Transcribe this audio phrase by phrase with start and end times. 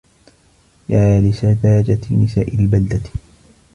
[0.89, 3.01] يا لسذاجة نساء البلدة.